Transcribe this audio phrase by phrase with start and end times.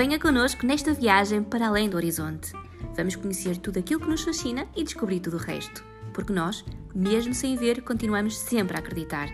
[0.00, 2.54] Venha connosco nesta viagem para além do horizonte.
[2.96, 5.84] Vamos conhecer tudo aquilo que nos fascina e descobrir tudo o resto.
[6.14, 9.28] Porque nós, mesmo sem ver, continuamos sempre a acreditar.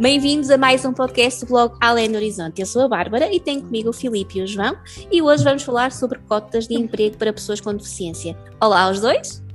[0.00, 2.62] Bem-vindos a mais um podcast do blog Além do Horizonte.
[2.62, 4.78] Eu sou a Bárbara e tenho comigo o Filipe e o João
[5.12, 8.34] e hoje vamos falar sobre cotas de emprego para pessoas com deficiência.
[8.58, 9.45] Olá aos dois!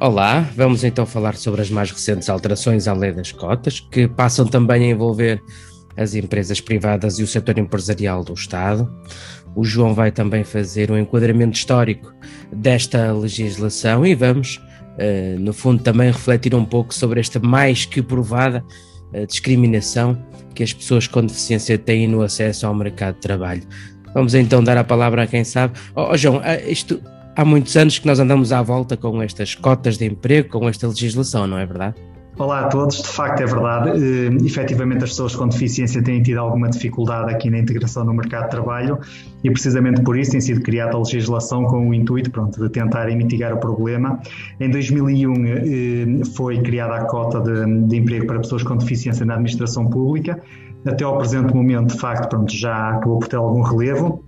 [0.00, 4.44] Olá, vamos então falar sobre as mais recentes alterações à lei das cotas, que passam
[4.44, 5.40] também a envolver
[5.96, 8.92] as empresas privadas e o setor empresarial do Estado.
[9.54, 12.12] O João vai também fazer um enquadramento histórico
[12.52, 14.60] desta legislação e vamos,
[14.98, 18.64] uh, no fundo, também refletir um pouco sobre esta mais que provada
[19.14, 20.20] a discriminação
[20.56, 23.62] que as pessoas com deficiência têm no acesso ao mercado de trabalho.
[24.12, 25.78] Vamos então dar a palavra a quem sabe.
[25.94, 27.00] Oh, oh João, ah, isto
[27.36, 30.86] há muitos anos que nós andamos à volta com estas cotas de emprego, com esta
[30.86, 31.96] legislação, não é verdade?
[32.36, 33.90] Olá a todos, de facto é verdade.
[33.90, 38.44] Uh, efetivamente, as pessoas com deficiência têm tido alguma dificuldade aqui na integração no mercado
[38.44, 38.98] de trabalho
[39.44, 43.16] e, precisamente por isso, tem sido criada a legislação com o intuito pronto, de tentarem
[43.16, 44.18] mitigar o problema.
[44.58, 49.34] Em 2001 uh, foi criada a cota de, de, emprego para pessoas com deficiência na
[49.34, 50.42] administração pública.
[50.84, 54.23] Até ao presente momento, de facto, pronto, já acabou por ter algum relevo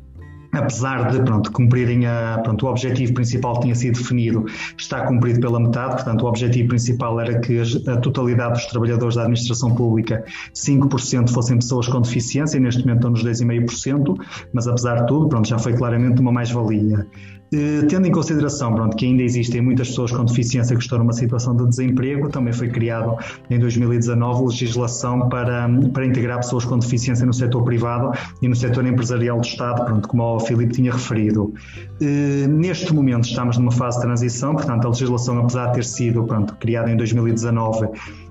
[0.56, 4.44] apesar de pronto, cumprirem a, pronto, o objetivo principal que tinha sido definido,
[4.76, 9.22] está cumprido pela metade, portanto o objetivo principal era que a totalidade dos trabalhadores da
[9.22, 14.16] administração pública, 5% fossem pessoas com deficiência, e neste momento estão nos 10,5%,
[14.52, 17.06] mas apesar de tudo, pronto, já foi claramente uma mais-valia.
[17.52, 21.12] Eh, tendo em consideração pronto, que ainda existem muitas pessoas com deficiência que estão numa
[21.12, 23.16] situação de desemprego, também foi criado
[23.48, 28.10] em 2019 legislação para, para integrar pessoas com deficiência no setor privado
[28.42, 31.52] e no setor empresarial do Estado, pronto, como o Filipe tinha referido.
[32.00, 36.24] Eh, neste momento estamos numa fase de transição, portanto a legislação, apesar de ter sido
[36.24, 37.88] pronto, criada em 2019,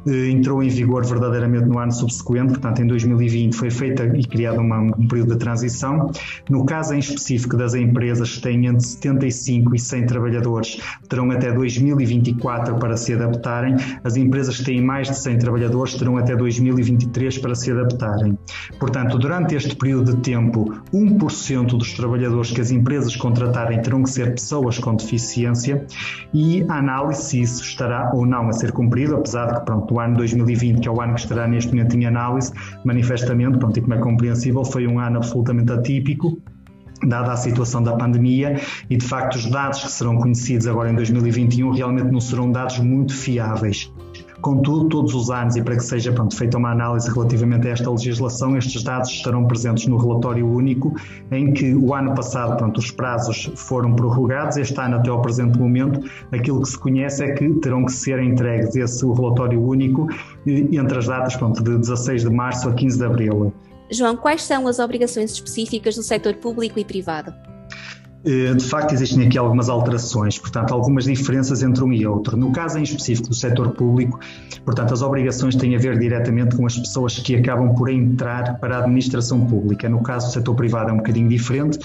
[0.08, 4.60] eh, entrou em vigor verdadeiramente no ano subsequente, portanto em 2020 foi feita e criado
[4.60, 6.12] uma, um período de transição.
[6.50, 11.52] No caso em específico das empresas que têm entre 75 e 100 trabalhadores, terão até
[11.52, 13.76] 2024 para se adaptarem.
[14.04, 18.38] As empresas que têm mais de 100 trabalhadores terão até 2023 para se adaptarem.
[18.80, 24.10] Portanto, durante este período de tempo, 1% dos trabalhadores que as empresas contratarem terão que
[24.10, 25.86] ser pessoas com deficiência
[26.34, 29.94] e a análise se isso estará ou não a ser cumprido, apesar de que pronto,
[29.94, 32.52] o ano 2020, que é o ano que estará neste momento em análise,
[32.84, 36.40] manifestamente, pronto, e como é compreensível, foi um ano absolutamente atípico,
[37.04, 40.96] dada a situação da pandemia e de facto os dados que serão conhecidos agora em
[40.96, 43.92] 2021 realmente não serão dados muito fiáveis.
[44.42, 47.90] Contudo, todos os anos, e para que seja pronto, feita uma análise relativamente a esta
[47.90, 50.94] legislação, estes dados estarão presentes no relatório único,
[51.32, 55.58] em que o ano passado pronto, os prazos foram prorrogados, este ano, até ao presente
[55.58, 60.08] momento, aquilo que se conhece é que terão que ser entregues esse relatório único
[60.46, 63.52] entre as datas pronto, de 16 de março a 15 de abril.
[63.90, 67.34] João, quais são as obrigações específicas do setor público e privado?
[68.26, 72.36] Eh, de facto, existem aqui algumas alterações, portanto, algumas diferenças entre um e outro.
[72.36, 74.20] No caso em específico do setor público,
[74.66, 78.78] portanto, as obrigações têm a ver diretamente com as pessoas que acabam por entrar para
[78.78, 79.88] a administração pública.
[79.88, 81.78] No caso do setor privado é um bocadinho diferente,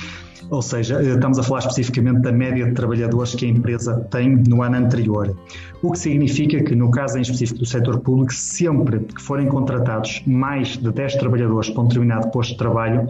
[0.48, 4.36] ou seja, eh, estamos a falar especificamente da média de trabalhadores que a empresa tem
[4.36, 5.36] no ano anterior.
[5.82, 10.22] O que significa que, no caso em específico do setor público, sempre que forem contratados
[10.26, 13.08] mais de 10 trabalhadores para um determinado posto de trabalho,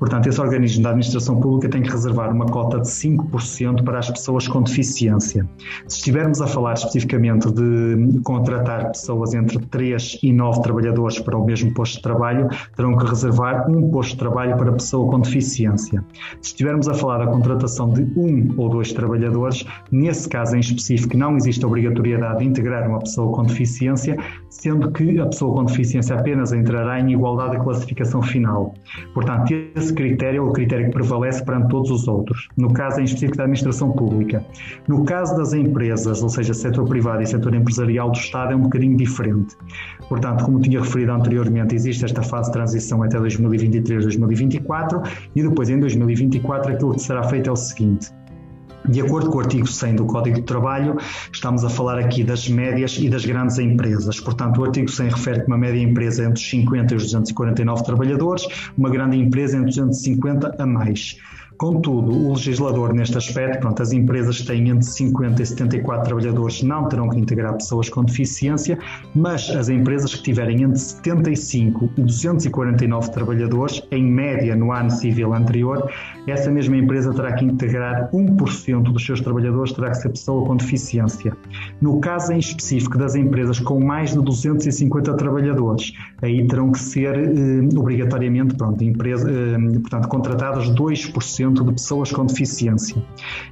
[0.00, 4.10] Portanto, esse organismo da administração pública tem que reservar uma cota de 5% para as
[4.10, 5.46] pessoas com deficiência.
[5.86, 11.44] Se estivermos a falar especificamente de contratar pessoas entre 3 e 9 trabalhadores para o
[11.44, 16.02] mesmo posto de trabalho, terão que reservar um posto de trabalho para pessoa com deficiência.
[16.40, 21.14] Se estivermos a falar da contratação de um ou dois trabalhadores, nesse caso em específico
[21.16, 24.16] não existe obrigatoriedade de integrar uma pessoa com deficiência,
[24.48, 28.72] sendo que a pessoa com deficiência apenas entrará em igualdade de classificação final.
[29.12, 33.00] Portanto, esse esse critério é o critério que prevalece perante todos os outros, no caso
[33.00, 34.44] em específico da administração pública.
[34.86, 38.62] No caso das empresas, ou seja, setor privado e setor empresarial do Estado, é um
[38.62, 39.56] bocadinho diferente.
[40.08, 45.02] Portanto, como tinha referido anteriormente, existe esta fase de transição até 2023, 2024
[45.34, 48.10] e depois em 2024 aquilo que será feito é o seguinte.
[48.90, 50.96] De acordo com o artigo 100 do Código de Trabalho,
[51.32, 54.18] estamos a falar aqui das médias e das grandes empresas.
[54.18, 57.04] Portanto, o artigo 100 refere que uma média empresa é entre os 50 e os
[57.04, 61.16] 249 trabalhadores, uma grande empresa entre 250 a mais.
[61.60, 66.62] Contudo, o legislador, neste aspecto, pronto, as empresas que têm entre 50 e 74 trabalhadores
[66.62, 68.78] não terão que integrar pessoas com deficiência,
[69.14, 75.34] mas as empresas que tiverem entre 75 e 249 trabalhadores, em média no ano civil
[75.34, 75.92] anterior,
[76.26, 80.56] essa mesma empresa terá que integrar 1% dos seus trabalhadores, terá que ser pessoa com
[80.56, 81.36] deficiência.
[81.78, 85.92] No caso em específico das empresas com mais de 250 trabalhadores,
[86.22, 92.26] aí terão que ser eh, obrigatoriamente pronto, empresa, eh, portanto, contratadas 2% de pessoas com
[92.26, 93.02] deficiência.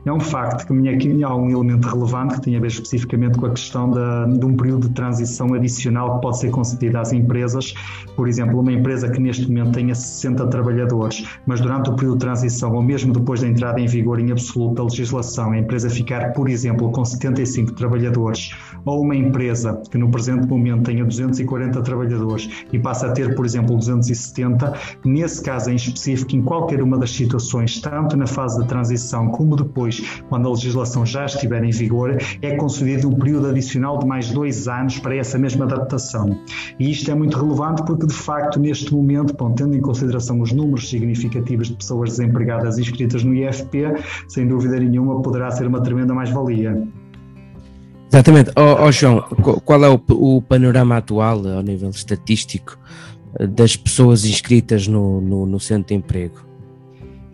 [0.05, 3.47] É um facto que aqui há um elemento relevante que tem a ver especificamente com
[3.47, 7.75] a questão da, de um período de transição adicional que pode ser concedido às empresas.
[8.17, 12.25] Por exemplo, uma empresa que neste momento tenha 60 trabalhadores, mas durante o período de
[12.25, 16.33] transição ou mesmo depois da entrada em vigor em absoluto da legislação, a empresa ficar,
[16.33, 18.51] por exemplo, com 75 trabalhadores,
[18.85, 23.45] ou uma empresa que no presente momento tenha 240 trabalhadores e passa a ter, por
[23.45, 24.73] exemplo, 270,
[25.05, 29.57] nesse caso em específico, em qualquer uma das situações, tanto na fase de transição como
[29.57, 34.31] depois, quando a legislação já estiver em vigor, é concedido um período adicional de mais
[34.31, 36.39] dois anos para essa mesma adaptação.
[36.79, 40.53] E isto é muito relevante porque, de facto, neste momento, bom, tendo em consideração os
[40.53, 43.95] números significativos de pessoas desempregadas inscritas no IFP,
[44.29, 46.87] sem dúvida nenhuma poderá ser uma tremenda mais-valia.
[48.11, 48.51] Exatamente.
[48.57, 49.21] Oh, oh, João,
[49.65, 52.79] qual é o, o, panorama atual ao nível estatístico
[53.51, 56.48] das pessoas inscritas no, no, no centro de emprego?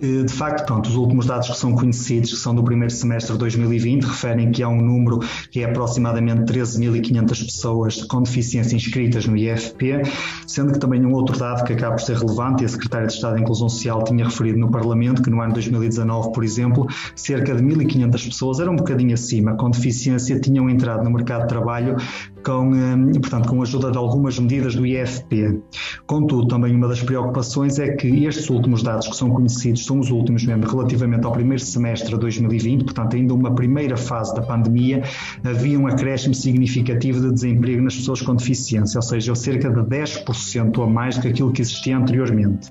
[0.01, 3.39] De facto, pronto, os últimos dados que são conhecidos, que são do primeiro semestre de
[3.39, 5.21] 2020, referem que há um número
[5.51, 10.03] que é aproximadamente 13.500 pessoas com deficiência inscritas no IFP,
[10.47, 13.13] sendo que também um outro dado que acaba por ser relevante, e a Secretária de
[13.13, 17.55] Estado da Inclusão Social tinha referido no Parlamento, que no ano 2019, por exemplo, cerca
[17.55, 21.97] de 1.500 pessoas, era um bocadinho acima, com deficiência, tinham entrado no mercado de trabalho
[22.45, 25.61] com, hum, portanto, com a ajuda de algumas medidas do IFP.
[26.07, 30.11] Contudo, também uma das preocupações é que estes últimos dados que são conhecidos são os
[30.11, 35.03] últimos mesmo relativamente ao primeiro semestre de 2020, portanto, ainda uma primeira fase da pandemia,
[35.43, 40.83] havia um acréscimo significativo de desemprego nas pessoas com deficiência, ou seja, cerca de 10%
[40.83, 42.71] a mais do que aquilo que existia anteriormente.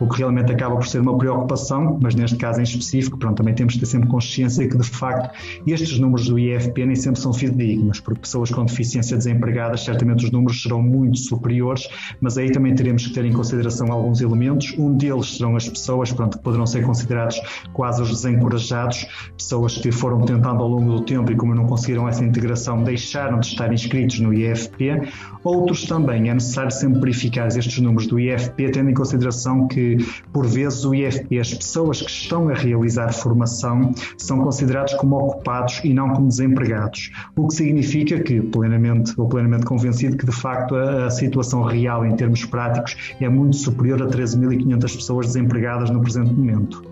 [0.00, 3.54] O que realmente acaba por ser uma preocupação, mas neste caso em específico, pronto, também
[3.54, 5.30] temos de ter sempre consciência que, de facto,
[5.66, 10.30] estes números do IFP nem sempre são fidedignos, porque pessoas com deficiência desempregadas, certamente os
[10.30, 11.88] números serão muito superiores,
[12.20, 14.74] mas aí também teremos que ter em consideração alguns elementos.
[14.78, 17.40] Um deles serão as pessoas pronto, que poderão ser considerados
[17.72, 19.06] quase os desencorajados,
[19.36, 23.38] pessoas que foram tentando ao longo do tempo e como não conseguiram essa integração, deixaram
[23.40, 25.02] de estar inscritos no IFP.
[25.44, 29.96] Outros também, é necessário sempre verificar estes números do IFP, tendo em consideração que,
[30.32, 35.80] por vezes, o IFP, as pessoas que estão a realizar formação, são considerados como ocupados
[35.84, 40.32] e não como desempregados, o que significa que, plenamente plenamente, ou plenamente convencido que de
[40.32, 45.90] facto a, a situação real em termos práticos é muito superior a 13.500 pessoas desempregadas
[45.90, 46.84] no presente momento.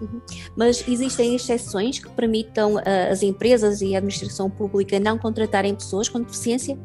[0.00, 0.20] Uhum.
[0.56, 6.08] Mas existem exceções que permitam uh, as empresas e a administração pública não contratarem pessoas
[6.08, 6.78] com deficiência?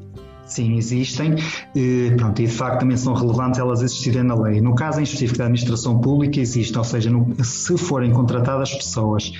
[0.46, 1.36] Sim, existem.
[1.74, 4.62] E, pronto, e de facto também são relevantes elas existirem na lei.
[4.62, 9.32] No caso em específico da administração pública, existe, ou seja, no, se forem contratadas pessoas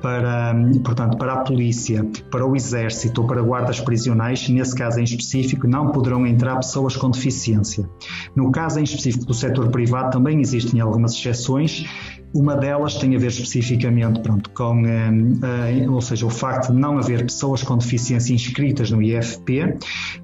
[0.00, 0.54] para,
[0.84, 5.66] portanto, para a polícia, para o exército ou para guardas prisionais, nesse caso em específico,
[5.66, 7.88] não poderão entrar pessoas com deficiência.
[8.34, 11.86] No caso em específico do setor privado, também existem algumas exceções
[12.32, 16.98] uma delas tem a ver especificamente pronto, com, eh, ou seja, o facto de não
[16.98, 19.76] haver pessoas com deficiência inscritas no IFP.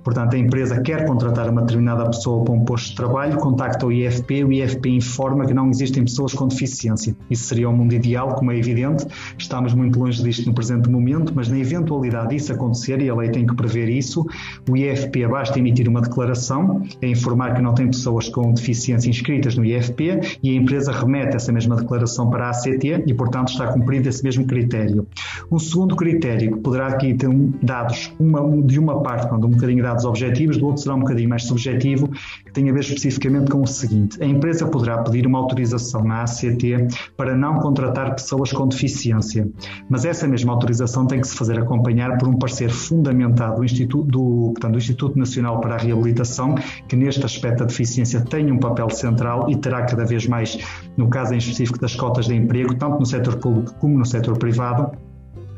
[0.05, 3.93] Portanto, a empresa quer contratar uma determinada pessoa para um posto de trabalho, contacta o
[3.93, 7.17] IFP, o IFP informa que não existem pessoas com deficiência.
[7.29, 9.05] Isso seria o um mundo ideal, como é evidente.
[9.37, 13.31] Estamos muito longe disto no presente momento, mas na eventualidade disso acontecer, e a lei
[13.31, 14.25] tem que prever isso,
[14.69, 19.57] o IFP basta emitir uma declaração a informar que não tem pessoas com deficiência inscritas
[19.57, 23.49] no IFP e a empresa remete essa mesma declaração declaração para a ACT e, portanto,
[23.49, 25.07] está cumprido esse mesmo critério.
[25.51, 27.29] Um segundo critério que poderá aqui ter
[27.63, 31.45] dados, uma, de uma parte, um bocadinho dados objetivos, do outro será um bocadinho mais
[31.45, 32.09] subjetivo,
[32.45, 36.23] que tem a ver especificamente com o seguinte: a empresa poderá pedir uma autorização na
[36.23, 39.49] ACT para não contratar pessoas com deficiência,
[39.89, 44.07] mas essa mesma autorização tem que se fazer acompanhar por um parecer fundamentado do Instituto,
[44.11, 46.55] do, portanto, do Instituto Nacional para a Reabilitação,
[46.89, 50.59] que neste aspecto da deficiência tem um papel central e terá cada vez mais,
[50.97, 54.37] no caso em específico das cotas de emprego, tanto no setor público como no setor
[54.37, 54.91] privado,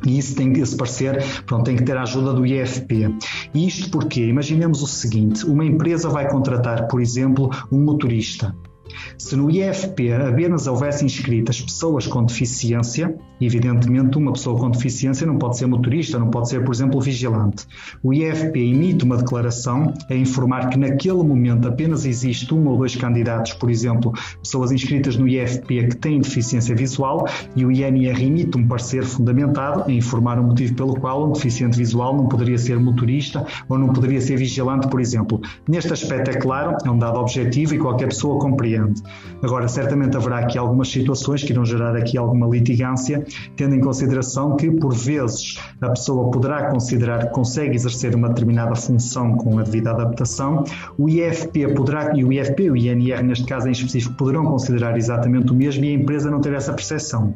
[0.06, 3.16] e isso tem que se parecer, pronto, tem que ter a ajuda do IFP.
[3.54, 8.54] Isto porque, imaginemos o seguinte, uma empresa vai contratar, por exemplo, um motorista
[9.16, 15.38] Se no IFP apenas houvesse inscritas pessoas com deficiência, evidentemente uma pessoa com deficiência não
[15.38, 17.66] pode ser motorista, não pode ser, por exemplo, vigilante.
[18.02, 22.96] O IFP emite uma declaração a informar que naquele momento apenas existe um ou dois
[22.96, 27.26] candidatos, por exemplo, pessoas inscritas no IFP que têm deficiência visual,
[27.56, 31.76] e o INR emite um parecer fundamentado a informar o motivo pelo qual um deficiente
[31.76, 35.40] visual não poderia ser motorista ou não poderia ser vigilante, por exemplo.
[35.68, 38.77] Neste aspecto, é claro, é um dado objetivo e qualquer pessoa compreende.
[39.42, 43.24] Agora, certamente haverá aqui algumas situações que irão gerar aqui alguma litigância,
[43.56, 48.74] tendo em consideração que, por vezes, a pessoa poderá considerar que consegue exercer uma determinada
[48.74, 50.64] função com a devida adaptação,
[50.96, 55.52] o IFP poderá, e o IFP o INR, neste caso em específico, poderão considerar exatamente
[55.52, 57.34] o mesmo e a empresa não ter essa percepção.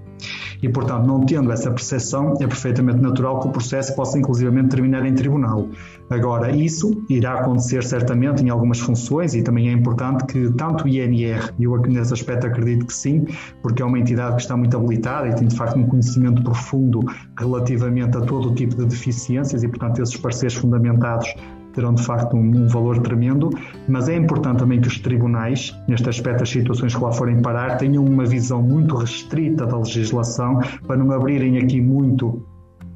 [0.62, 5.04] E, portanto, não tendo essa percepção, é perfeitamente natural que o processo possa inclusivamente terminar
[5.04, 5.68] em tribunal.
[6.08, 10.88] Agora, isso irá acontecer certamente em algumas funções e também é importante que tanto o
[10.88, 13.26] INR, e eu nesse aspecto acredito que sim,
[13.60, 17.00] porque é uma entidade que está muito habilitada e tem de facto um conhecimento profundo
[17.38, 21.34] relativamente a todo o tipo de deficiências e, portanto, esses pareceres fundamentados
[21.72, 23.50] terão de facto um, um, valor tremendo,
[23.88, 27.76] mas é importante também que os tribunais, neste aspecto, as situações que lá forem parar,
[27.76, 32.42] tenham uma visão muito restrita da legislação para não abrirem aqui muito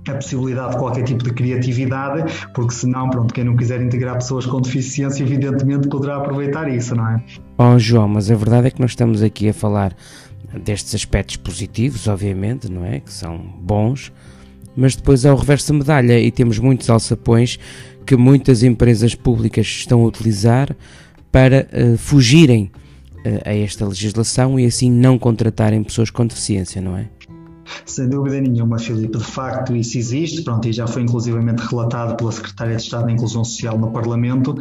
[0.08, 4.46] a possibilidade de qualquer tipo de criatividade, porque senão, pronto, quem não quiser integrar pessoas
[4.46, 7.24] com deficiência, evidentemente poderá aproveitar isso, não é?
[7.58, 9.96] Oh, João, mas a verdade é que nós estamos aqui a falar
[10.64, 13.00] destes aspectos positivos, obviamente, não é?
[13.00, 14.12] Que são bons,
[14.76, 17.58] mas depois é o reverso da medalha e temos muitos alçapões
[18.06, 20.74] que muitas empresas públicas estão a utilizar
[21.30, 22.70] para uh, fugirem
[23.16, 27.08] uh, a esta legislação e assim não contratarem pessoas com deficiência, não é?
[27.84, 29.18] Sem dúvida nenhuma, Filipe.
[29.18, 33.12] De facto, isso existe, pronto, e já foi inclusivamente relatado pela Secretária de Estado da
[33.12, 34.56] Inclusão Social no Parlamento,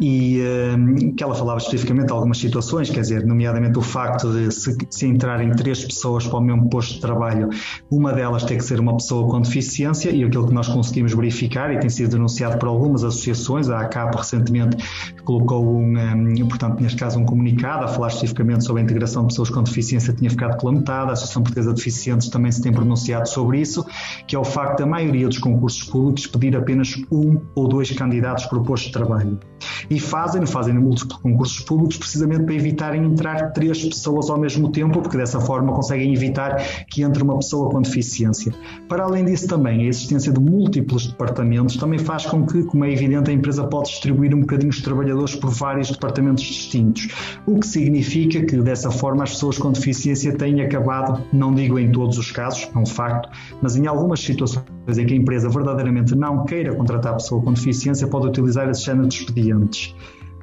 [0.00, 0.40] e
[0.76, 4.76] um, que ela falava especificamente de algumas situações, quer dizer, nomeadamente o facto de se,
[4.88, 7.50] se entrarem três pessoas para o mesmo posto de trabalho,
[7.90, 11.72] uma delas tem que ser uma pessoa com deficiência, e aquilo que nós conseguimos verificar,
[11.74, 14.76] e tem sido denunciado por algumas associações, a ACAP recentemente
[15.24, 19.28] colocou um, um portanto, neste caso, um comunicado a falar especificamente sobre a integração de
[19.28, 22.62] pessoas com deficiência, tinha ficado pela metade, a Associação Portuguesa de Deficientes também também se
[22.62, 23.84] tem pronunciado sobre isso,
[24.26, 28.46] que é o facto da maioria dos concursos públicos pedir apenas um ou dois candidatos
[28.46, 29.38] por posto de trabalho.
[29.90, 35.02] E fazem, fazem múltiplos concursos públicos precisamente para evitarem entrar três pessoas ao mesmo tempo,
[35.02, 36.56] porque dessa forma conseguem evitar
[36.88, 38.54] que entre uma pessoa com deficiência.
[38.88, 42.92] Para além disso também, a existência de múltiplos departamentos também faz com que, como é
[42.92, 47.08] evidente, a empresa pode distribuir um bocadinho os trabalhadores por vários departamentos distintos,
[47.46, 51.90] o que significa que dessa forma as pessoas com deficiência têm acabado, não digo em
[51.90, 53.28] todos os casos, é um facto,
[53.62, 54.64] mas em algumas situações
[54.96, 58.82] em que a empresa verdadeiramente não queira contratar a pessoa com deficiência, pode utilizar esse
[58.82, 59.94] género de expedientes.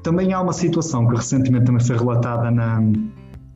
[0.04, 2.80] Também há uma situação que recentemente também foi relatada na,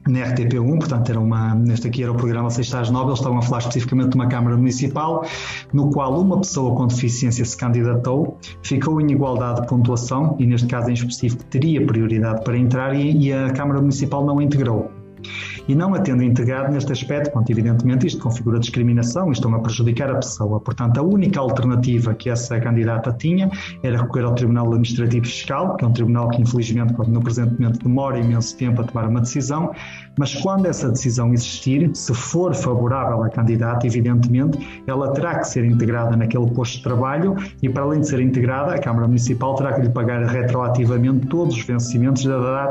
[0.08, 3.42] na RTP1, portanto era uma, neste aqui era o programa Sextas Nove, eles estavam a
[3.42, 5.26] falar especificamente de uma Câmara Municipal,
[5.72, 10.68] no qual uma pessoa com deficiência se candidatou, ficou em igualdade de pontuação e neste
[10.68, 15.01] caso em específico teria prioridade para entrar e, e a Câmara Municipal não a integrou
[15.68, 19.60] e não a tendo integrado neste aspecto, pronto, evidentemente isto configura discriminação e estão a
[19.60, 20.60] prejudicar a pessoa.
[20.60, 23.50] Portanto, a única alternativa que essa candidata tinha
[23.84, 27.84] era recorrer ao Tribunal Administrativo Fiscal, que é um tribunal que infelizmente no presente momento
[27.84, 29.72] demora imenso tempo a tomar uma decisão,
[30.18, 35.64] mas quando essa decisão existir, se for favorável à candidata, evidentemente, ela terá que ser
[35.64, 39.74] integrada naquele posto de trabalho e para além de ser integrada, a Câmara Municipal terá
[39.74, 42.26] que lhe pagar retroativamente todos os vencimentos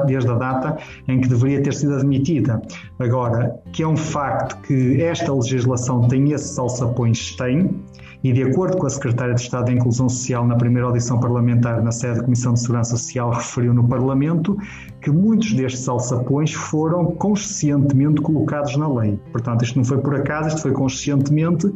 [0.06, 0.76] desde a data
[1.08, 2.60] em que deveria ter sido admitida.
[2.98, 7.82] Agora, que é um facto que esta legislação tem esses alçapões, tem,
[8.22, 11.82] e de acordo com a Secretária de Estado da Inclusão Social na primeira audição parlamentar
[11.82, 14.58] na sede da Comissão de Segurança Social referiu no Parlamento
[15.00, 19.18] que muitos destes alçapões foram conscientemente colocados na lei.
[19.32, 21.72] Portanto, isto não foi por acaso, isto foi conscientemente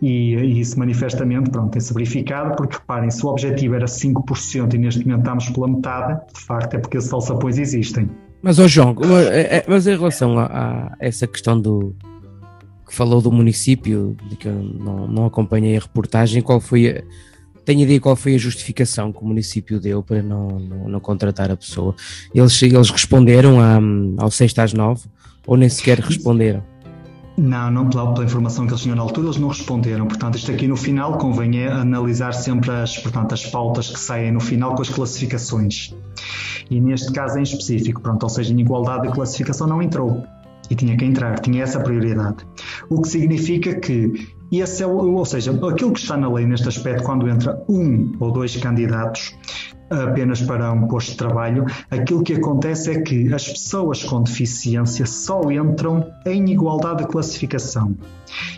[0.00, 4.78] e, e isso manifestamente pronto, tem-se verificado, porque reparem, se o objetivo era 5% e
[4.78, 8.08] neste momento estamos pela metade, de facto é porque esses alçapões existem.
[8.42, 8.96] Mas, oh João,
[9.32, 11.94] é, é, mas em relação a, a, essa questão do
[12.86, 17.02] que falou do município, de que eu não, não acompanhei a reportagem, qual foi a,
[17.64, 21.50] tenho ideia qual foi a justificação que o município deu para não, não, não contratar
[21.50, 21.94] a pessoa.
[22.34, 23.78] Eles, eles responderam a,
[24.22, 25.06] ao 6 às 9
[25.46, 26.64] ou nem sequer responderam?
[27.38, 30.06] Não, não pela, pela, informação que eles tinham na altura, eles não responderam.
[30.06, 34.32] Portanto, isto aqui no final convém é analisar sempre as, portanto, as pautas que saem
[34.32, 35.94] no final com as classificações
[36.70, 40.24] e neste caso em específico, pronto, ou seja, em igualdade de classificação não entrou
[40.70, 42.46] e tinha que entrar, tinha essa prioridade.
[42.90, 47.04] O que significa que esse é ou seja, aquilo que está na lei neste aspecto,
[47.04, 49.34] quando entra um ou dois candidatos,
[49.90, 55.06] apenas para um posto de trabalho, aquilo que acontece é que as pessoas com deficiência
[55.06, 57.94] só entram em igualdade de classificação.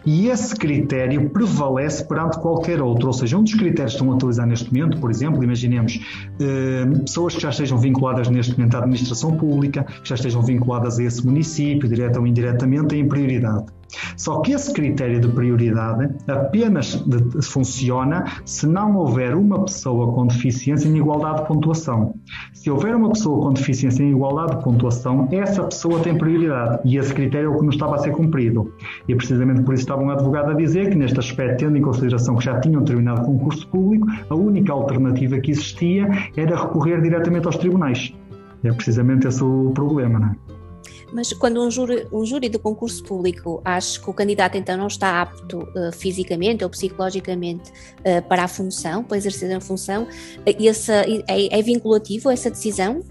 [0.04, 4.16] E esse critério prevalece perante qualquer outro, ou seja, um dos critérios que estão a
[4.16, 6.00] utilizar neste momento, por exemplo, imaginemos
[6.40, 10.98] eh, pessoas que já estejam vinculadas neste momento à administração pública, que já estejam vinculadas
[10.98, 13.66] a esse município, direta ou indiretamente, em prioridade.
[14.16, 20.26] Só que esse critério de prioridade apenas de, funciona se não houver uma pessoa com
[20.26, 22.14] deficiência em igualdade de pontuação.
[22.52, 26.96] Se houver uma pessoa com deficiência em igualdade de pontuação, essa pessoa tem prioridade e
[26.96, 28.72] esse critério é o que não estava a ser cumprido.
[29.08, 32.36] E precisamente por isso estava um advogado a dizer que, neste aspecto, tendo em consideração
[32.36, 37.56] que já tinham terminado concurso público, a única alternativa que existia era recorrer diretamente aos
[37.56, 38.14] tribunais.
[38.62, 40.59] É precisamente esse o problema, não é?
[41.12, 44.86] Mas quando um júri, um júri de concurso público acha que o candidato então não
[44.86, 50.08] está apto uh, fisicamente ou psicologicamente uh, para a função, para exercer a função, uh,
[50.58, 53.02] esse, é, é vinculativo essa decisão?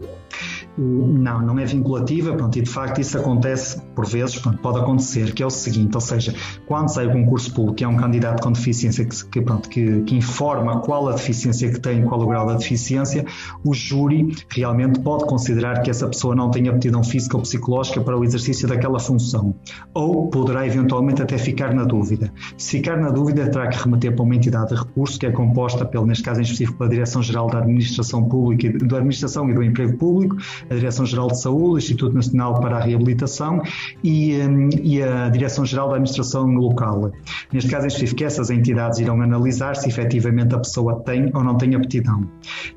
[0.81, 5.33] Não, não é vinculativa, pronto, e de facto isso acontece por vezes, pronto, pode acontecer,
[5.33, 6.33] que é o seguinte, ou seja,
[6.67, 10.15] quando sai o concurso público, é um candidato com deficiência que, que pronto, que, que,
[10.15, 13.25] informa qual a deficiência que tem, qual o grau da deficiência,
[13.65, 18.17] o júri realmente pode considerar que essa pessoa não tem aptidão física ou psicológica para
[18.17, 19.53] o exercício daquela função,
[19.93, 22.31] ou poderá eventualmente até ficar na dúvida.
[22.57, 25.83] Se ficar na dúvida, terá que remeter para uma entidade de recurso que é composta,
[25.83, 29.97] pelo, neste caso em específico, pela Direção-Geral da Administração Pública, da Administração e do Emprego
[29.97, 30.37] Público,
[30.69, 33.61] a Direção-Geral de Saúde, o Instituto Nacional para a Reabilitação
[34.03, 37.11] e, hum, e a Direção-Geral da Administração Local.
[37.51, 41.57] Neste caso em específico, essas entidades irão analisar se efetivamente a pessoa tem ou não
[41.57, 42.23] tem aptidão.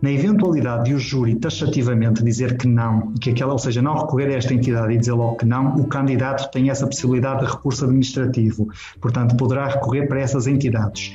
[0.01, 4.27] Na eventualidade de o júri taxativamente dizer que não, que aquela, ou seja, não recorrer
[4.27, 7.85] a esta entidade e dizer logo que não, o candidato tem essa possibilidade de recurso
[7.85, 8.69] administrativo.
[9.01, 11.13] Portanto, poderá recorrer para essas entidades.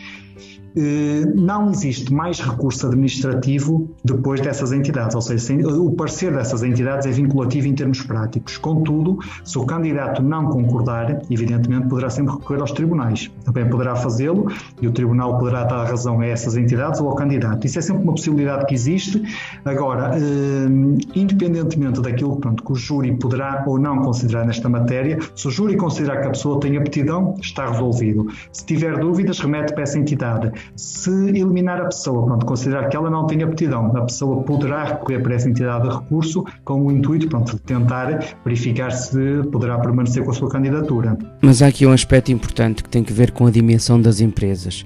[0.78, 7.08] Eh, não existe mais recurso administrativo depois dessas entidades, ou seja, o parecer dessas entidades
[7.08, 8.58] é vinculativo em termos práticos.
[8.58, 13.32] Contudo, se o candidato não concordar, evidentemente poderá sempre recorrer aos tribunais.
[13.44, 17.66] Também poderá fazê-lo e o tribunal poderá dar razão a essas entidades ou ao candidato.
[17.66, 19.24] Isso é sempre uma possibilidade que existe.
[19.66, 20.68] Agora, eh,
[21.16, 25.76] independentemente daquilo pronto, que o júri poderá ou não considerar nesta matéria, se o júri
[25.76, 28.28] considerar que a pessoa tem aptidão, está resolvido.
[28.52, 33.10] Se tiver dúvidas, remete para essa entidade se eliminar a pessoa, pronto, considerar que ela
[33.10, 37.28] não tem aptidão, a pessoa poderá recorrer para essa entidade de recurso com o intuito
[37.28, 41.18] pronto, de tentar verificar se poderá permanecer com a sua candidatura.
[41.42, 44.86] Mas há aqui um aspecto importante que tem que ver com a dimensão das empresas.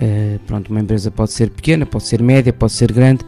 [0.00, 3.24] Uh, pronto, uma empresa pode ser pequena, pode ser média, pode ser grande,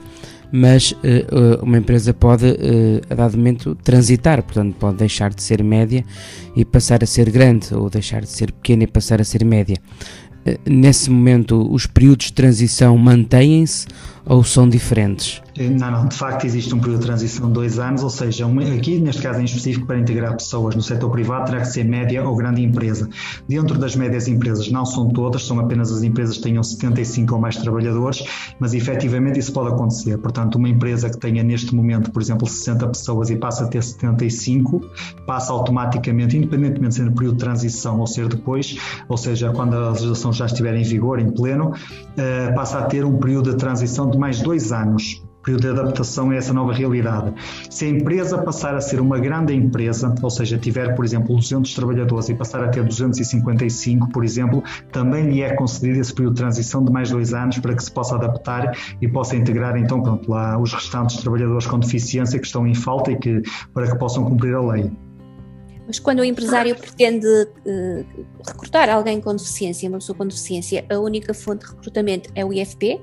[0.52, 5.62] mas uh, uma empresa pode, uh, a dado momento, transitar, portanto, pode deixar de ser
[5.62, 6.04] média
[6.54, 9.76] e passar a ser grande, ou deixar de ser pequena e passar a ser média.
[10.44, 13.86] Eh, nesse momento os períodos de transição mantêm-se
[14.24, 15.42] ou são diferentes?
[15.68, 18.58] Não, não, de facto existe um período de transição de dois anos, ou seja, um,
[18.60, 22.26] aqui neste caso em específico para integrar pessoas no setor privado terá que ser média
[22.26, 23.06] ou grande empresa.
[23.46, 27.40] Dentro das médias empresas, não são todas, são apenas as empresas que tenham 75 ou
[27.40, 28.24] mais trabalhadores,
[28.58, 30.16] mas efetivamente isso pode acontecer.
[30.16, 33.82] Portanto, uma empresa que tenha neste momento, por exemplo, 60 pessoas e passa a ter
[33.82, 34.80] 75,
[35.26, 39.74] passa automaticamente, independentemente de ser no período de transição ou ser depois, ou seja, quando
[39.74, 43.56] a legislação já estiver em vigor, em pleno, uh, passa a ter um período de
[43.56, 47.32] transição de mais dois anos período de adaptação a essa nova realidade.
[47.70, 51.74] Se a empresa passar a ser uma grande empresa, ou seja, tiver, por exemplo, 200
[51.74, 56.40] trabalhadores e passar a ter 255, por exemplo, também lhe é concedido esse período de
[56.40, 60.30] transição de mais dois anos para que se possa adaptar e possa integrar, então, pronto,
[60.30, 64.24] lá os restantes trabalhadores com deficiência que estão em falta e que, para que possam
[64.24, 64.90] cumprir a lei.
[65.86, 68.06] Mas quando o empresário pretende uh,
[68.46, 72.52] recrutar alguém com deficiência, uma pessoa com deficiência, a única fonte de recrutamento é o
[72.52, 73.00] IFP?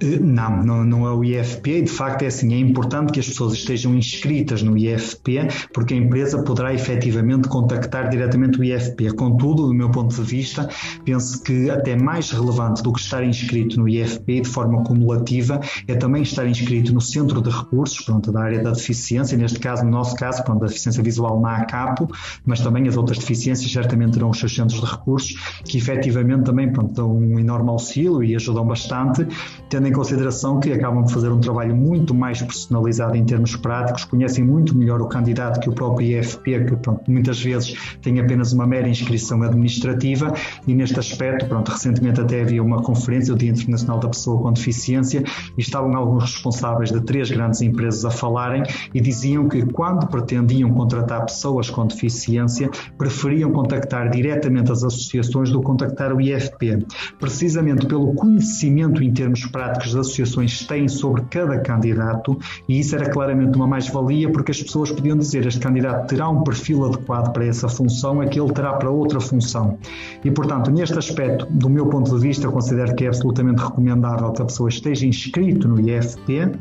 [0.00, 3.20] Eh, não, não, não é o IFP e de facto é assim, é importante que
[3.20, 9.12] as pessoas estejam inscritas no IFP porque a empresa poderá efetivamente contactar diretamente o IFP.
[9.14, 10.68] Contudo, do meu ponto de vista,
[11.04, 15.94] penso que até mais relevante do que estar inscrito no IFP de forma cumulativa é
[15.94, 19.90] também estar inscrito no Centro de Recursos, pronto, da área da deficiência, neste caso, no
[19.90, 22.08] nosso caso, pronto, da deficiência visual na ACAPO,
[22.46, 26.72] mas também as outras deficiências certamente terão os seus centros de recursos que efetivamente também
[26.72, 29.26] pronto, dão um enorme auxílio e ajudam bastante,
[29.68, 34.04] tendo em consideração que acabam de fazer um trabalho muito mais personalizado em termos práticos,
[34.04, 38.52] conhecem muito melhor o candidato que o próprio IFP, que pronto, muitas vezes tem apenas
[38.52, 40.32] uma mera inscrição administrativa.
[40.66, 44.52] E neste aspecto, pronto, recentemente até havia uma conferência, o Dia Internacional da Pessoa com
[44.52, 45.24] Deficiência,
[45.58, 48.62] e estavam alguns responsáveis de três grandes empresas a falarem
[48.94, 55.58] e diziam que quando pretendiam contratar pessoas com deficiência, preferiam contactar diretamente as associações do
[55.58, 56.86] que contactar o IFP,
[57.18, 62.38] precisamente pelo conhecimento em termos práticos que as associações têm sobre cada candidato,
[62.68, 66.42] e isso era claramente uma mais-valia, porque as pessoas podiam dizer este candidato terá um
[66.42, 69.78] perfil adequado para essa função, aquele terá para outra função.
[70.24, 74.42] E, portanto, neste aspecto, do meu ponto de vista, considero que é absolutamente recomendável que
[74.42, 76.52] a pessoa esteja inscrito no IFP,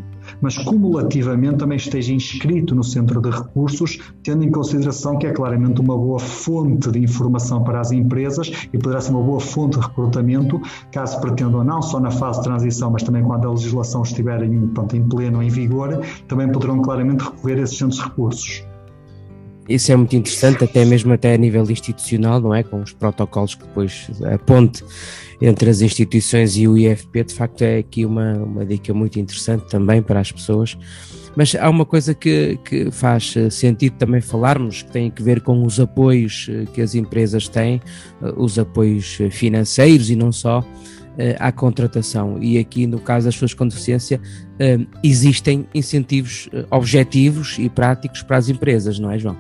[0.41, 5.81] mas cumulativamente também esteja inscrito no centro de recursos, tendo em consideração que é claramente
[5.81, 9.85] uma boa fonte de informação para as empresas e poderá ser uma boa fonte de
[9.85, 14.43] recrutamento, caso pretendam não só na fase de transição, mas também quando a legislação estiver
[14.43, 18.68] em, pronto, em pleno, em vigor, também poderão claramente recorrer a esses centros de recursos.
[19.69, 22.63] Isso é muito interessante, até mesmo até a nível institucional, não é?
[22.63, 24.83] Com os protocolos que depois a ponte
[25.39, 29.65] entre as instituições e o IFP, de facto é aqui uma, uma dica muito interessante
[29.69, 30.75] também para as pessoas.
[31.35, 35.41] Mas há uma coisa que, que faz eh, sentido também falarmos, que tem a ver
[35.41, 37.79] com os apoios eh, que as empresas têm,
[38.21, 40.65] eh, os apoios financeiros e não só,
[41.39, 42.41] à contratação.
[42.41, 44.19] E aqui, no caso das pessoas com deficiência,
[45.03, 49.37] existem incentivos objetivos e práticos para as empresas, não é, João?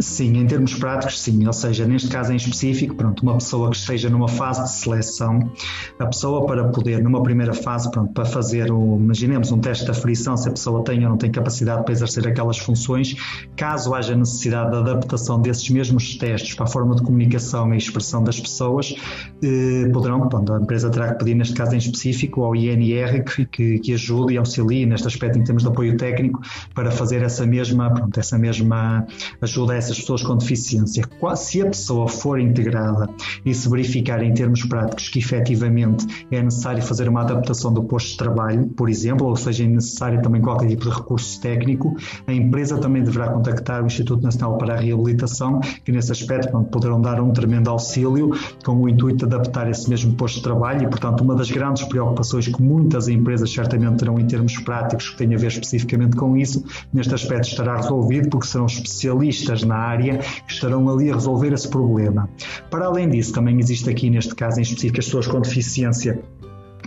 [0.00, 1.46] Sim, em termos práticos, sim.
[1.46, 5.52] Ou seja, neste caso em específico, pronto, uma pessoa que esteja numa fase de seleção,
[5.98, 9.90] a pessoa para poder, numa primeira fase, pronto, para fazer, o, imaginemos um teste de
[9.90, 13.14] aflição, se a pessoa tem ou não tem capacidade para exercer aquelas funções,
[13.54, 18.24] caso haja necessidade de adaptação desses mesmos testes para a forma de comunicação e expressão
[18.24, 18.94] das pessoas,
[19.42, 23.44] eh, poderão, pronto, a empresa terá que pedir, neste caso em específico, ao INR que,
[23.44, 26.40] que, que ajude e auxilie neste aspecto em termos de apoio técnico
[26.74, 29.06] para fazer essa mesma, pronto, essa mesma
[29.42, 31.04] ajuda essas pessoas com deficiência.
[31.36, 33.08] Se a pessoa for integrada
[33.44, 38.10] e se verificar em termos práticos que efetivamente é necessário fazer uma adaptação do posto
[38.10, 42.32] de trabalho, por exemplo, ou seja, é necessário também qualquer tipo de recurso técnico, a
[42.32, 47.00] empresa também deverá contactar o Instituto Nacional para a Reabilitação, que nesse aspecto pronto, poderão
[47.00, 48.32] dar um tremendo auxílio
[48.64, 51.84] com o intuito de adaptar esse mesmo posto de trabalho e, portanto, uma das grandes
[51.84, 56.36] preocupações que muitas empresas certamente terão em termos práticos que tenha a ver especificamente com
[56.36, 61.52] isso, neste aspecto estará resolvido porque serão especialistas na área que estarão ali a resolver
[61.52, 62.28] esse problema.
[62.70, 66.22] Para além disso, também existe aqui, neste caso em específico, as pessoas com deficiência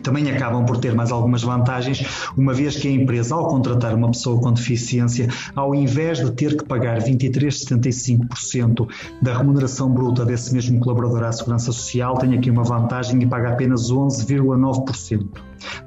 [0.05, 2.05] também acabam por ter mais algumas vantagens,
[2.37, 6.55] uma vez que a empresa, ao contratar uma pessoa com deficiência, ao invés de ter
[6.55, 8.87] que pagar 23,75%
[9.19, 13.49] da remuneração bruta desse mesmo colaborador à Segurança Social, tem aqui uma vantagem e paga
[13.49, 15.25] apenas 11,9%.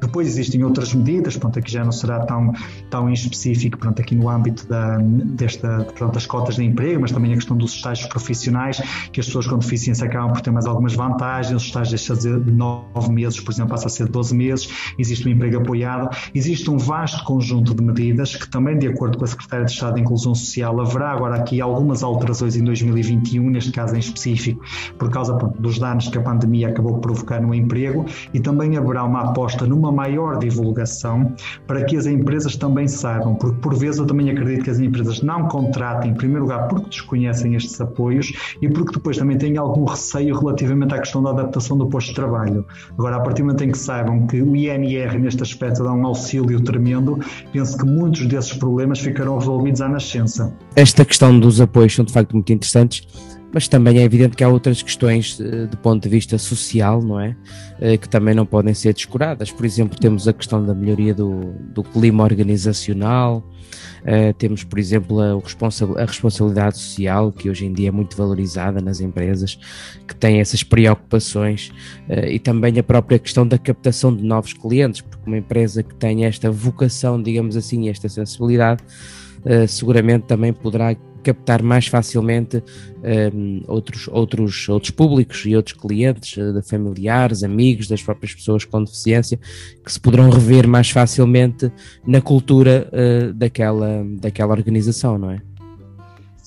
[0.01, 2.53] Depois existem outras medidas, pronto, aqui já não será tão,
[2.91, 7.13] tão em específico, pronto, aqui no âmbito da, desta, pronto, das cotas de emprego, mas
[7.13, 8.81] também a questão dos estágios profissionais,
[9.13, 12.51] que as pessoas com deficiência acabam por ter mais algumas vantagens, os estágios deixam de
[12.51, 16.71] 9 meses, por exemplo, passa a ser de 12 meses, existe um emprego apoiado, existe
[16.71, 20.01] um vasto conjunto de medidas que também, de acordo com a Secretaria de Estado de
[20.01, 24.65] Inclusão Social, haverá agora aqui algumas alterações em 2021, neste caso em específico,
[24.99, 29.05] por causa dos danos que a pandemia acabou por provocar no emprego, e também haverá
[29.05, 31.33] uma aposta numa maior divulgação
[31.67, 35.23] para que as empresas também saibam, porque por vezes eu também acredito que as empresas
[35.23, 39.85] não contratem, em primeiro lugar, porque desconhecem estes apoios e porque depois também têm algum
[39.85, 42.65] receio relativamente à questão da adaptação do posto de trabalho.
[42.93, 46.07] Agora, a partir do momento em que saibam que o INR neste aspecto dá um
[46.07, 47.19] auxílio tremendo,
[47.53, 50.53] penso que muitos desses problemas ficarão resolvidos à nascença.
[50.75, 53.07] Esta questão dos apoios são de facto muito interessantes
[53.53, 57.19] mas também é evidente que há outras questões eh, do ponto de vista social, não
[57.19, 57.35] é?
[57.81, 59.51] Eh, que também não podem ser descuradas.
[59.51, 63.43] Por exemplo, temos a questão da melhoria do, do clima organizacional,
[64.03, 68.81] uh, temos, por exemplo, a, a, responsabilidade social, que hoje em dia é muito valorizada
[68.81, 69.59] nas empresas,
[70.07, 71.73] que tem essas preocupações,
[72.31, 76.25] e também a própria questão da captação de novos clientes, porque uma empresa que tem
[76.25, 78.83] esta vocação, digamos assim, esta sensibilidade,
[79.69, 82.63] seguramente também poderá captar mais facilmente
[83.35, 88.65] um, outros, outros, outros públicos e outros clientes, uh, de familiares, amigos das próprias pessoas
[88.65, 89.39] com deficiência,
[89.85, 91.71] que se poderão rever mais facilmente
[92.07, 95.41] na cultura uh, daquela, daquela organização, não é?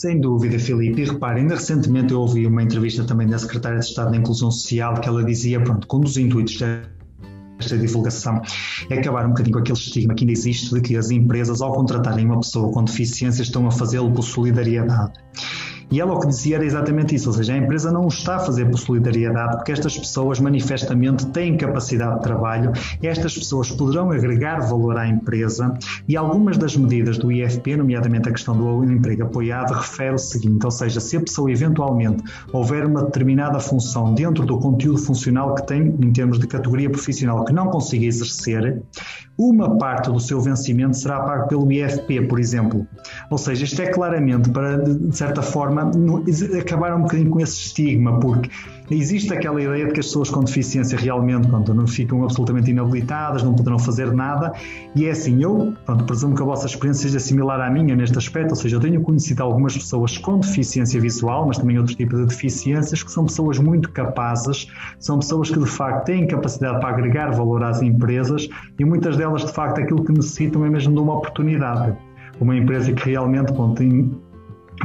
[0.02, 1.00] Sem dúvida, Filipe.
[1.00, 4.50] E repare, ainda recentemente eu ouvi uma entrevista também da Secretária de Estado da Inclusão
[4.50, 6.58] Social que ela dizia, pronto, que um dos intuitos
[7.66, 8.42] esta divulgação
[8.90, 11.74] é acabar um bocadinho com aquele estigma que ainda existe de que as empresas, ao
[11.74, 15.14] contratarem uma pessoa com deficiência, estão a fazê-lo por solidariedade.
[15.92, 18.38] E ela o que dizia era exatamente isso, ou seja, a empresa não o está
[18.38, 22.72] a fazer por solidariedade, porque estas pessoas manifestamente têm capacidade de trabalho,
[23.04, 25.78] estas pessoas poderão agregar valor à empresa
[26.08, 30.64] e algumas das medidas do IFP, nomeadamente a questão do emprego apoiado, refere o seguinte,
[30.64, 32.24] ou seja, se a pessoa eventualmente
[32.54, 37.44] houver uma determinada função dentro do conteúdo funcional que tem, em termos de categoria profissional,
[37.44, 38.82] que não consiga exercer,
[39.50, 42.86] uma parte do seu vencimento será pago pelo IFP, por exemplo.
[43.30, 45.92] Ou seja, isto é claramente para, de certa forma,
[46.60, 48.50] acabar um bocadinho com esse estigma, porque
[48.98, 53.44] existe aquela ideia de que as pessoas com deficiência realmente pronto, não ficam absolutamente inabilitadas,
[53.44, 54.52] não poderão fazer nada,
[54.96, 58.18] e é assim, eu pronto, presumo que a vossa experiência seja similar à minha neste
[58.18, 62.16] aspecto, ou seja, eu tenho conhecido algumas pessoas com deficiência visual, mas também outro tipo
[62.16, 64.68] de deficiências, que são pessoas muito capazes,
[65.00, 68.50] são pessoas que de facto têm capacidade para agregar valor às empresas
[68.80, 71.96] e muitas delas de facto aquilo que necessitam é mesmo de uma oportunidade.
[72.40, 74.12] Uma empresa que realmente pronto, tem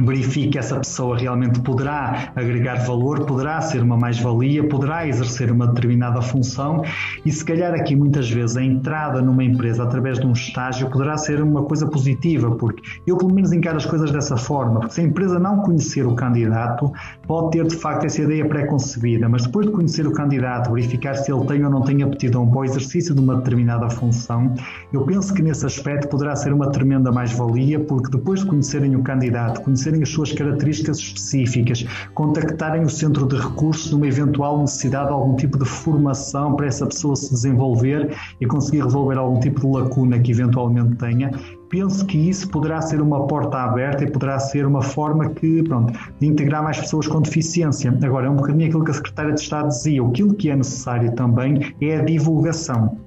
[0.01, 5.67] verifique que essa pessoa realmente poderá agregar valor, poderá ser uma mais-valia, poderá exercer uma
[5.67, 6.83] determinada função
[7.25, 11.17] e se calhar aqui muitas vezes a entrada numa empresa através de um estágio poderá
[11.17, 15.01] ser uma coisa positiva, porque eu pelo menos encaro as coisas dessa forma, porque se
[15.01, 16.91] a empresa não conhecer o candidato,
[17.25, 21.31] pode ter de facto essa ideia pré-concebida, mas depois de conhecer o candidato, verificar se
[21.31, 24.53] ele tem ou não tem aptidão para o exercício de uma determinada função,
[24.93, 29.01] eu penso que nesse aspecto poderá ser uma tremenda mais-valia, porque depois de conhecerem o
[29.01, 35.07] candidato, conhecer conhecerem as suas características específicas, contactarem o centro de recursos numa eventual necessidade
[35.07, 39.61] de algum tipo de formação para essa pessoa se desenvolver e conseguir resolver algum tipo
[39.61, 41.31] de lacuna que eventualmente tenha,
[41.69, 45.93] penso que isso poderá ser uma porta aberta e poderá ser uma forma que, pronto,
[46.19, 47.97] de integrar mais pessoas com deficiência.
[48.03, 51.11] Agora, é um bocadinho aquilo que a Secretária de Estado dizia, aquilo que é necessário
[51.13, 53.06] também é a divulgação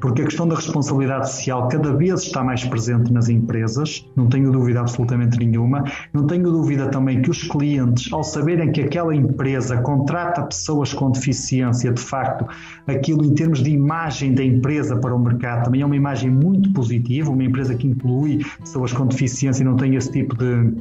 [0.00, 4.50] porque a questão da responsabilidade social cada vez está mais presente nas empresas, não tenho
[4.50, 5.84] dúvida absolutamente nenhuma.
[6.12, 11.10] Não tenho dúvida também que os clientes, ao saberem que aquela empresa contrata pessoas com
[11.10, 12.46] deficiência, de facto,
[12.86, 16.72] aquilo em termos de imagem da empresa para o mercado também é uma imagem muito
[16.72, 20.74] positiva, uma empresa que inclui pessoas com deficiência e não tem esse tipo de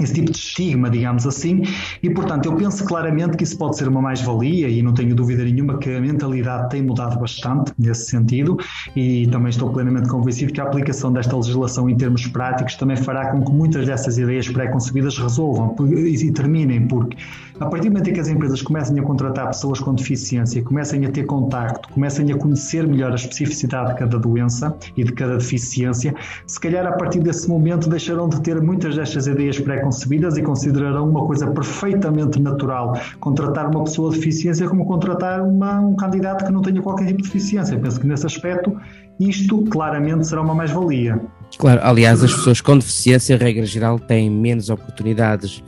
[0.00, 1.62] esse tipo de estigma, digamos assim,
[2.02, 5.44] e portanto eu penso claramente que isso pode ser uma mais-valia e não tenho dúvida
[5.44, 8.56] nenhuma que a mentalidade tem mudado bastante nesse sentido
[8.94, 13.30] e também estou plenamente convencido que a aplicação desta legislação em termos práticos também fará
[13.30, 17.16] com que muitas dessas ideias pré-concebidas resolvam e terminem, porque
[17.60, 21.04] a partir do momento em que as empresas comecem a contratar pessoas com deficiência, comecem
[21.04, 25.36] a ter contacto, comecem a conhecer melhor a especificidade de cada doença e de cada
[25.36, 26.14] deficiência,
[26.46, 31.08] se calhar a partir desse momento deixarão de ter muitas destas ideias pré-concebidas e considerarão
[31.08, 36.52] uma coisa perfeitamente natural contratar uma pessoa de deficiência como contratar uma, um candidato que
[36.52, 37.78] não tenha qualquer tipo de deficiência.
[37.78, 38.76] Penso que nesse aspecto
[39.18, 41.20] isto claramente será uma mais-valia.
[41.58, 45.62] Claro, aliás, as pessoas com deficiência, regra geral, têm menos oportunidades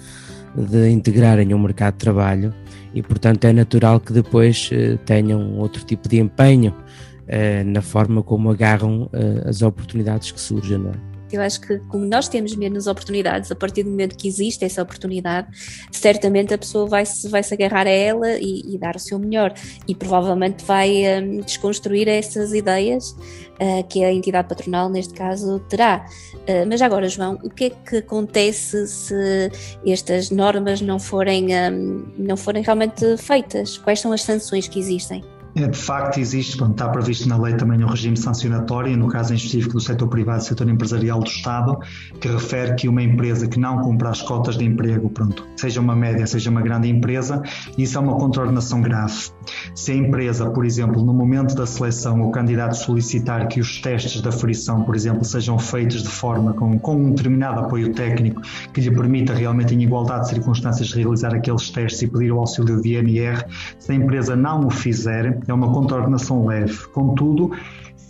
[0.56, 2.54] de integrarem o mercado de trabalho
[2.94, 8.22] e, portanto, é natural que depois uh, tenham outro tipo de empenho uh, na forma
[8.22, 11.19] como agarram uh, as oportunidades que surgem, não é?
[11.32, 14.82] Eu acho que como nós temos menos oportunidades, a partir do momento que existe essa
[14.82, 15.48] oportunidade,
[15.92, 19.18] certamente a pessoa vai se, vai -se agarrar a ela e, e dar o seu
[19.18, 19.54] melhor
[19.86, 26.06] e provavelmente vai um, desconstruir essas ideias uh, que a entidade patronal, neste caso, terá.
[26.34, 29.50] Uh, mas agora, João, o que é que acontece se
[29.86, 33.78] estas normas não forem, um, não forem realmente feitas?
[33.78, 35.22] Quais são as sanções que existem?
[35.54, 39.32] É, de facto, existe, bom, está previsto na lei também um regime sancionatório, no caso
[39.32, 41.78] em específico do setor privado e setor empresarial do Estado,
[42.20, 45.96] que refere que uma empresa que não cumpra as cotas de emprego, pronto, seja uma
[45.96, 47.42] média, seja uma grande empresa,
[47.76, 49.30] isso é uma contraordenação grave.
[49.74, 54.20] Se a empresa, por exemplo, no momento da seleção, o candidato solicitar que os testes
[54.20, 58.40] da frição, por exemplo, sejam feitos de forma com, com um determinado apoio técnico
[58.72, 62.80] que lhe permita realmente, em igualdade de circunstâncias, realizar aqueles testes e pedir o auxílio
[62.80, 63.44] de INR,
[63.78, 66.86] se a empresa não o fizer, é uma contraordenação leve.
[66.88, 67.50] Contudo,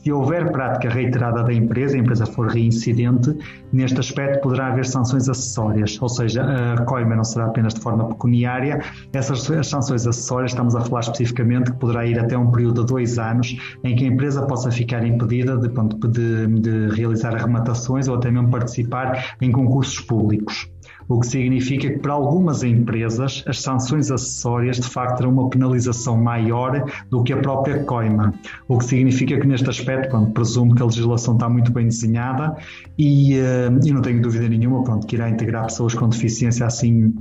[0.02, 3.36] se houver prática reiterada da empresa, a empresa for reincidente,
[3.70, 8.08] neste aspecto poderá haver sanções acessórias, ou seja, a coima não será apenas de forma
[8.08, 8.80] pecuniária,
[9.12, 13.18] essas sanções acessórias, estamos a falar especificamente que poderá ir até um período de dois
[13.18, 18.30] anos em que a empresa possa ficar impedida de, de, de realizar arrematações ou até
[18.30, 20.70] mesmo participar em concursos públicos
[21.10, 26.16] o que significa que para algumas empresas as sanções acessórias de facto terão uma penalização
[26.16, 28.32] maior do que a própria coima,
[28.68, 32.56] o que significa que neste aspecto, pronto, presumo que a legislação está muito bem desenhada
[32.96, 37.12] e, uh, e não tenho dúvida nenhuma pronto, que irá integrar pessoas com deficiência assim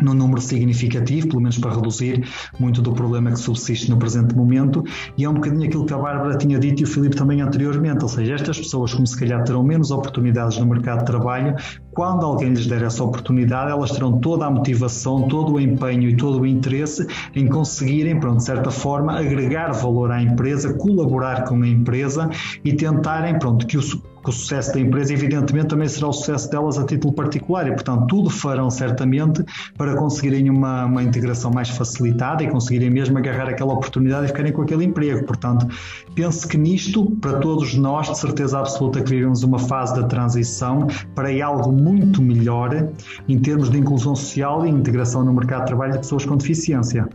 [0.00, 2.26] num número significativo, pelo menos para reduzir
[2.58, 4.84] muito do problema que subsiste no presente momento,
[5.16, 8.02] e é um bocadinho aquilo que a Bárbara tinha dito e o Filipe também anteriormente,
[8.02, 11.54] ou seja, estas pessoas, como se calhar terão menos oportunidades no mercado de trabalho,
[11.92, 16.16] quando alguém lhes der essa oportunidade, elas terão toda a motivação, todo o empenho e
[16.16, 21.62] todo o interesse em conseguirem, pronto, de certa forma, agregar valor à empresa, colaborar com
[21.62, 22.30] a empresa
[22.64, 23.82] e tentarem, pronto, que o
[24.22, 27.72] que o sucesso da empresa, evidentemente, também será o sucesso delas a título particular e,
[27.72, 29.44] portanto, tudo farão certamente
[29.76, 34.52] para conseguirem uma, uma integração mais facilitada e conseguirem mesmo agarrar aquela oportunidade e ficarem
[34.52, 35.24] com aquele emprego.
[35.24, 35.66] Portanto,
[36.14, 40.86] penso que nisto, para todos nós, de certeza absoluta que vivemos uma fase da transição
[41.14, 42.88] para algo muito melhor
[43.28, 47.08] em termos de inclusão social e integração no mercado de trabalho de pessoas com deficiência.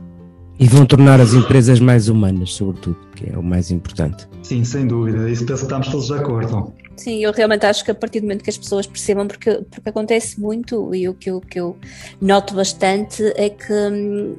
[0.59, 4.27] E vão tornar as empresas mais humanas, sobretudo, que é o mais importante.
[4.43, 5.29] Sim, sem dúvida.
[5.29, 6.73] Isso penso que estamos todos de acordo.
[6.95, 9.89] Sim, eu realmente acho que a partir do momento que as pessoas percebam, porque, porque
[9.89, 11.75] acontece muito, e o que eu, que eu
[12.21, 14.35] noto bastante é que hum,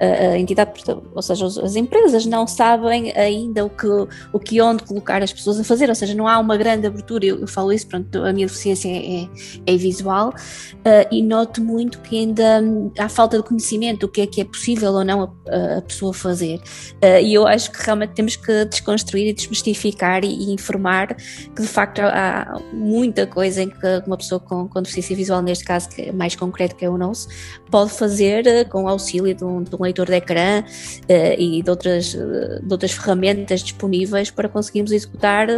[0.00, 0.72] a, entidade,
[1.14, 3.86] ou seja, as empresas não sabem ainda o que,
[4.32, 7.26] o que onde colocar as pessoas a fazer, ou seja, não há uma grande abertura,
[7.26, 9.28] eu, eu falo isso, pronto, a minha deficiência é,
[9.66, 14.22] é visual, uh, e noto muito que ainda hum, há falta de conhecimento do que
[14.22, 17.84] é que é possível ou não a, a pessoa fazer, uh, e eu acho que
[17.84, 23.62] realmente temos que desconstruir e desmistificar e, e informar que de facto há muita coisa
[23.62, 26.90] em que uma pessoa com, com deficiência visual, neste caso é mais concreto que é
[26.90, 27.28] o nosso,
[27.70, 31.70] pode fazer uh, com auxílio de um, de um leitor de ecrã uh, e de
[31.70, 35.48] outras, uh, de outras ferramentas disponíveis para conseguirmos executar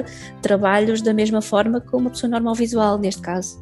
[0.41, 3.62] trabalhos da mesma forma que uma pessoa normal visual, neste caso.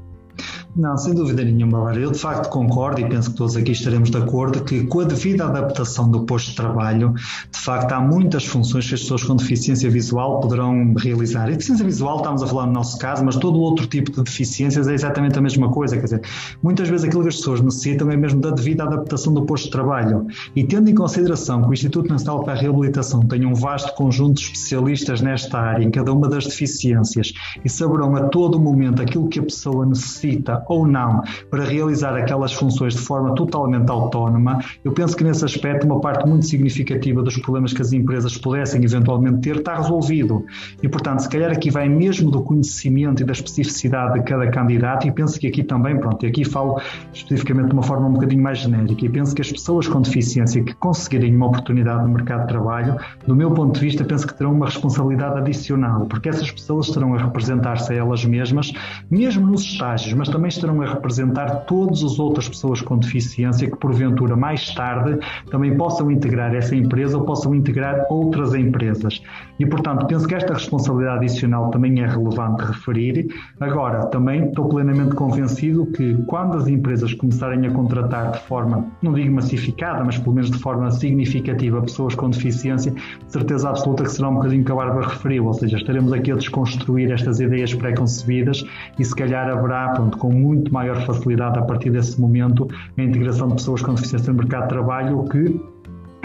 [0.77, 4.17] Não, sem dúvida nenhuma, Eu de facto concordo e penso que todos aqui estaremos de
[4.17, 7.13] acordo que com a devida adaptação do posto de trabalho,
[7.51, 11.49] de facto há muitas funções que as pessoas com deficiência visual poderão realizar.
[11.49, 14.87] E deficiência visual estamos a falar no nosso caso, mas todo outro tipo de deficiências
[14.87, 15.97] é exatamente a mesma coisa.
[15.97, 16.23] Quer dizer,
[16.63, 19.71] muitas vezes aquilo que as pessoas necessitam é mesmo da devida adaptação do posto de
[19.73, 20.29] trabalho.
[20.55, 24.35] E tendo em consideração que o Instituto Nacional para a Reabilitação tem um vasto conjunto
[24.35, 27.33] de especialistas nesta área, em cada uma das deficiências,
[27.65, 32.53] e saberão a todo momento aquilo que a pessoa necessita ou não para realizar aquelas
[32.53, 37.37] funções de forma totalmente autónoma, eu penso que nesse aspecto uma parte muito significativa dos
[37.39, 40.45] problemas que as empresas pudessem eventualmente ter está resolvido.
[40.83, 45.07] E, portanto, se calhar aqui vai mesmo do conhecimento e da especificidade de cada candidato,
[45.07, 46.81] e penso que aqui também, pronto, e aqui falo
[47.13, 50.63] especificamente de uma forma um bocadinho mais genérica, e penso que as pessoas com deficiência
[50.63, 52.97] que conseguirem uma oportunidade no mercado de trabalho,
[53.27, 57.15] do meu ponto de vista, penso que terão uma responsabilidade adicional, porque essas pessoas estarão
[57.15, 58.73] a representar-se a elas mesmas,
[59.11, 63.77] mesmo nos estágios, mas também estarão a representar todas as outras pessoas com deficiência que,
[63.77, 65.19] porventura, mais tarde,
[65.51, 69.23] também possam integrar essa empresa ou possam integrar outras empresas.
[69.59, 73.29] E, portanto, penso que esta responsabilidade adicional também é relevante referir.
[73.61, 79.13] Agora, também estou plenamente convencido que quando as empresas começarem a contratar de forma, não
[79.13, 84.11] digo massificada, mas pelo menos de forma significativa pessoas com deficiência, de certeza absoluta que
[84.11, 87.75] será um bocadinho que a Bárbara referiu, ou seja, estaremos aqui a desconstruir estas ideias
[87.75, 88.65] pré-concebidas
[88.99, 93.49] e se calhar haverá, pronto, com muito maior facilidade a partir desse momento a integração
[93.49, 95.61] de pessoas com deficiência no mercado de trabalho, o que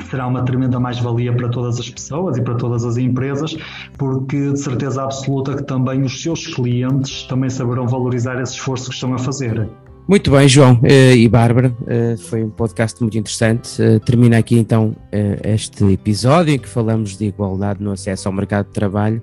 [0.09, 3.57] será uma tremenda mais-valia para todas as pessoas e para todas as empresas,
[3.97, 8.95] porque de certeza absoluta que também os seus clientes também saberão valorizar esse esforço que
[8.95, 9.67] estão a fazer.
[10.07, 13.81] Muito bem, João eh, e Bárbara, eh, foi um podcast muito interessante.
[13.81, 14.95] Eh, termina aqui então
[15.43, 19.19] este episódio em que falamos de igualdade no acesso ao mercado de trabalho.